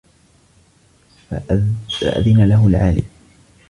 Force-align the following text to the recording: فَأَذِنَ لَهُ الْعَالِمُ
فَأَذِنَ 1.29 2.47
لَهُ 2.47 2.67
الْعَالِمُ 2.67 3.03